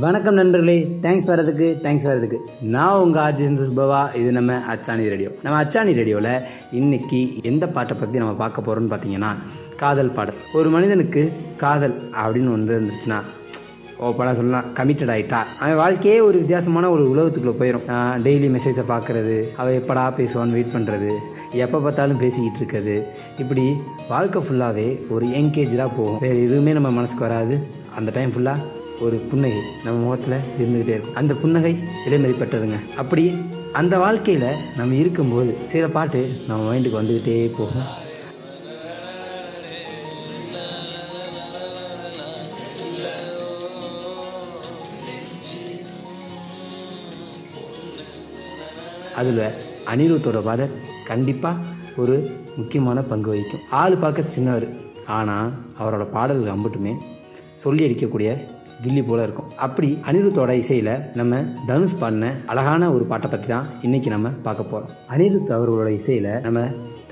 [0.00, 0.98] வணக்கம் நண்பர்களே.
[1.02, 4.14] தேங்க்ஸ் வரதுக்கு தேங்க்ஸ் வரதுக்கு நான் உங்கள் ஆர்ஜி சுபவா.
[4.16, 5.30] இது நம்ம அச்சாணி ரேடியோ.
[5.42, 9.30] நம்ம அச்சாணி ரேடியோவில் இன்னைக்கு எந்த பாட்டை பற்றி நம்ம பார்க்க போகிறோம்னு பார்த்தீங்கன்னா
[9.76, 10.34] காதல் பாடல்.
[10.52, 13.18] ஒரு மனிதனுக்கு காதல் அப்படின்னு வந்து இருந்துச்சுன்னா
[14.00, 14.64] ஓப்பனாக சொல்லலாம்.
[14.78, 17.86] கமிட்டட் ஆகிட்டா அவன் வாழ்க்கையே ஒரு வித்தியாசமான ஒரு உலகத்துக்குள்ளே போயிடும்
[18.26, 21.14] டெய்லி மெசேஜை பார்க்குறது அவள் எப்படா பேசுவான்னு வெயிட் பண்ணுறது
[21.52, 23.06] எப்போ பார்த்தாலும் பேசிக்கிட்டு இருக்கிறது.
[23.38, 23.72] இப்படி
[24.08, 26.18] வாழ்க்கை ஃபுல்லாகவே ஒரு என்கேஜாக போகும்.
[26.18, 27.66] வேறு எதுவுமே நம்ம மனசுக்கு வராது.
[27.96, 31.14] அந்த டைம் ஃபுல்லாக ஒரு புன்னகை நம்ம முகத்தில் இருந்துக்கிட்டே இருக்கும்.
[31.14, 31.72] அந்த புன்னகை
[32.04, 33.24] விலைமதிப்பட்டதுங்க அப்படி
[33.80, 37.88] அந்த வாழ்க்கையில் நம்ம இருக்கும்போது சில பாட்டு நம்ம மைண்டுக்கு வந்துக்கிட்டே போகும்.
[49.20, 49.44] அதில்
[49.92, 51.58] அனிருத்தோட பாடல் கண்டிப்பாக
[51.96, 52.14] ஒரு
[52.56, 53.60] முக்கியமான பங்கு வகிக்கும்.
[53.80, 54.66] ஆள் பார்க்க சின்னவர்
[55.06, 55.50] ஆனால்
[55.80, 56.92] அவரோட பாடல்கள் அம்பட்டுமே
[57.54, 58.30] சொல்லி அடிக்கக்கூடிய
[58.84, 59.50] கில்லி போல இருக்கும்.
[59.66, 64.90] அப்படி அனிருத்தோட இசையில் நம்ம தனுஷ் பாடின அழகான ஒரு பாட்டை பற்றி தான் இன்னைக்கு நம்ம பார்க்க போகிறோம்
[65.14, 66.60] அனிருத் அவர்களோட இசையில் நம்ம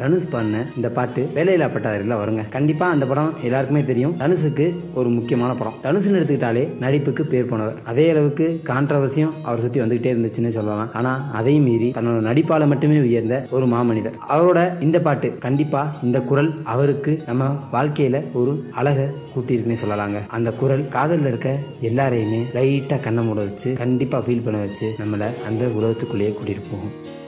[0.00, 2.42] தனுஷ் பாடின இந்த பாட்டு வேலையில்லா பட்டாரில் வருங்க.
[2.54, 4.14] கண்டிப்பாக அந்த படம் எல்லாருக்குமே தெரியும்.
[4.22, 5.74] தனுஷுக்கு ஒரு முக்கியமான படம்.
[5.86, 7.76] தனுஷுன்னு எடுத்துக்கிட்டாலே நடிப்புக்கு பேர் போனவர்.
[7.84, 10.92] அதே அளவுக்கு கான்ட்ரவர்சியும் அவர் சுற்றி வந்துகிட்டே இருந்துச்சுன்னு சொல்லலாம்.
[10.92, 14.16] ஆனால் அதையும் மீறி தன்னோட நடிப்பால் மட்டுமே உயர்ந்த ஒரு மாமனிதர்.
[14.36, 20.20] அவரோட இந்த பாட்டு கண்டிப்பாக இந்த குரல் அவருக்கு நம்ம வாழ்க்கையில் ஒரு அழகை கூட்டியிருக்குன்னே சொல்லலாங்க.
[20.28, 25.66] அந்த குரல் காதலில் இருக்க எல்லாரையுமே லைட்டாக கண்ணை மூட வச்சு கண்டிப்பாக ஃபீல் பண்ண வச்சு நம்மளை அந்த
[25.66, 27.18] உலகத்துக்குள்ளேயே கூட்டிகிட்டு போகும்.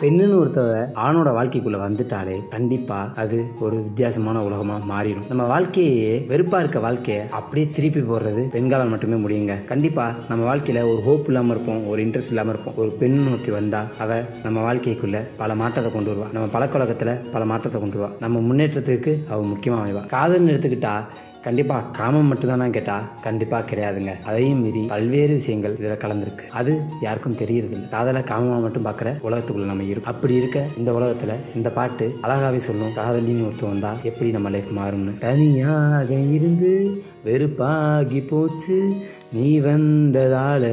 [0.00, 5.26] பெண்ணுன்னு ஒருத்தவ ஆணோட வாழ்க்கைக்குள்ள வந்துட்டாலே கண்டிப்பா அது ஒரு வித்தியாசமான உலகமா மாறிடும்.
[5.28, 9.64] நம்ம வாழ்க்கையே வெறுப்பா இருக்க வாழ்க்கையை அப்படியே திருப்பி போடுறது பெண்களால் மட்டுமே முடியுங்க.
[9.64, 12.74] கண்டிப்பா நம்ம வாழ்க்கையில ஒரு ஹோப் இல்லாம இருப்போம் ஒரு இன்ட்ரெஸ்ட் இல்லாம இருப்போம்.
[12.76, 16.32] ஒரு பெண் ஒருத்தி வந்தா அவ நம்ம வாழ்க்கைக்குள்ள பல மாற்றத்தை கொண்டு வருவா.
[16.32, 18.10] நம்ம பழக்கவழக்கத்துல பல மாற்றத்தை கொண்டு வருவா.
[18.20, 20.04] நம்ம முன்னேற்றத்துக்கு அவ முக்கியமா அமைவா.
[20.16, 20.94] காதல்னு எடுத்துக்கிட்டா
[21.42, 24.22] கண்டிப்பாக காமம் மட்டும்தானா கேட்டால் கண்டிப்பாக கிடையாதுங்க.
[24.22, 26.46] அதையும் மீறி பல்வேறு விஷயங்கள் இதில் கலந்துருக்கு.
[26.48, 30.14] அது யாருக்கும் தெரியறது இல்லை காதலை காமமாக மட்டும் பார்க்குற உலகத்துக்குள்ள நம்ம இருக்கும்.
[30.14, 35.18] அப்படி இருக்க இந்த உலகத்தில் இந்த பாட்டு அழகாவே சொல்லும் காதலின்னு ஒருத்தர் வந்தா எப்படி நம்ம லைஃப் மாறும்னு?
[35.18, 38.94] தனியாக இருந்து வெறுப்பாகி போச்சு.
[39.32, 40.64] நீ வந்ததால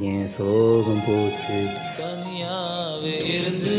[0.00, 1.58] என் சோகம் போச்சு.
[2.00, 3.76] தனியாவே இருந்து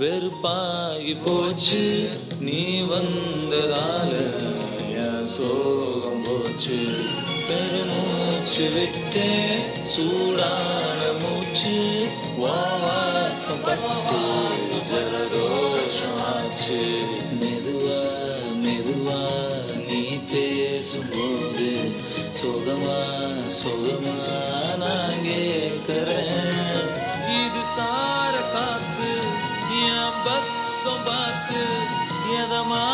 [0.00, 2.08] வெறுப்பாகி போச்சு.
[2.40, 4.12] நீ வந்ததால
[5.34, 6.78] சோகம் போச்சு.
[7.48, 9.30] பெருமூச்சு விட்டே
[9.92, 11.74] சூடான மூச்சு.
[12.42, 14.20] வாசம் பட்டு
[14.88, 16.78] ஜலதோஷம் ஆச்சு
[17.40, 18.00] மெதுவா
[18.64, 19.20] மெதுவா
[19.88, 21.70] நீ பேசும்போது
[22.38, 22.98] சுகமா
[23.60, 24.18] சுகமா
[24.82, 26.88] நான் கேட்கிறேன்.
[27.40, 29.12] இது சார காத்து
[29.90, 31.62] என் பக்கம் பார்த்து
[32.42, 32.84] எதமா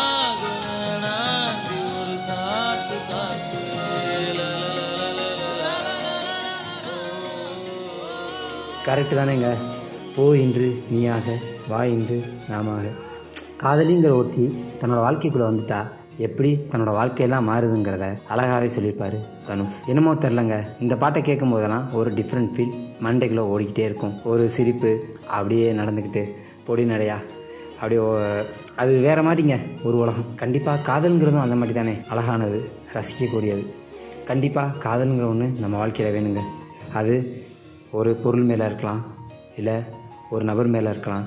[8.85, 9.53] கரெக்டு தானேங்க.
[10.15, 12.87] போ இன்று நீயாக வா இன்று நாமாக.
[13.61, 19.81] காதலிங்கிற ஒருத்தி தன்னோட வாழ்க்கைக்குள்ளே வந்துட்டா எப்படி தன்னோட வாழ்க்கையெல்லாம் மாறுதுங்கிறத அழகாகவே சொல்லியிருப்பாரு தனுஷ்.
[19.87, 24.23] என்னமோ தெரிலங்க இந்த பாட்டை கேட்கும் போதெல்லாம் ஒரு டிஃப்ரெண்ட் ஃபீல் மண்டைக்குள்ளே ஓடிக்கிட்டே இருக்கும்.
[24.23, 26.31] ஒரு சிரிப்பு அப்படியே நடந்துக்கிட்டு
[26.65, 27.15] பொடி நடையா.
[27.73, 28.41] அப்படியே ஓ-
[28.75, 30.25] அது வேற மாதிரிங்க ஒரு உலகம்.
[30.35, 31.93] கண்டிப்பாக காதலுங்கிறதும் அந்த மாதிரி தானே.
[32.09, 33.67] அழகானது ரசிக்கக்கூடியது.
[34.25, 36.39] கண்டிப்பாக காதலுங்கிற ஒன்று நம்ம வாழ்க்கையில் வேணுங்க.
[36.93, 37.41] அது
[37.97, 39.01] ஒரு பொருள் மேலே இருக்கலாம்
[39.59, 39.75] இல்லை
[40.33, 41.25] ஒரு நபர் மேலே இருக்கலாம்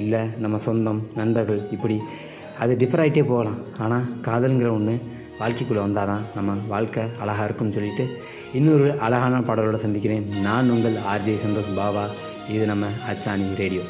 [0.00, 1.96] இல்லை நம்ம சொந்தம் நண்பர்கள் இப்படி.
[2.62, 3.58] அது டிஃபர் ஆகிட்டே போகலாம்.
[3.84, 4.94] ஆனால் காதல்ங்கிற ஒன்று
[5.40, 8.04] வாழ்க்கைக்குள்ளே வந்தால் தான் நம்ம வாழ்க்கை அழகாக இருக்கும்னு சொல்லிட்டு
[8.58, 10.26] இன்னொரு அழகான பாடலோடு சந்திக்கிறேன்.
[10.46, 12.04] நான் உங்கள் ஆர்ஜே சந்தோஷ் பாபா.
[12.54, 13.84] இது நம்ம அச்சானி ரேடியோ.